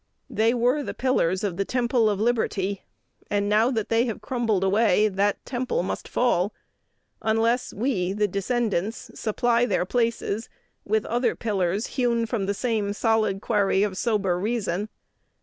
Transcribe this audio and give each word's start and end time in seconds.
They 0.31 0.55
were 0.55 0.81
the 0.81 0.95
pillars 0.95 1.43
of 1.43 1.57
the 1.57 1.63
temple 1.63 2.09
of 2.09 2.19
liberty; 2.19 2.81
and 3.29 3.47
now 3.47 3.69
that 3.69 3.89
they 3.89 4.05
have 4.05 4.19
crumbled 4.19 4.63
away, 4.63 5.07
that 5.07 5.45
temple 5.45 5.83
must 5.83 6.07
fall, 6.07 6.55
unless 7.21 7.71
we, 7.71 8.11
the 8.11 8.27
descendants, 8.27 9.11
supply 9.13 9.67
their 9.67 9.85
places 9.85 10.49
with 10.85 11.05
other 11.05 11.35
pillars 11.35 11.85
hewn 11.85 12.25
from 12.25 12.47
the 12.47 12.55
same 12.55 12.93
solid 12.93 13.41
quarry 13.43 13.83
of 13.83 13.95
sober 13.95 14.39
reason. 14.39 14.89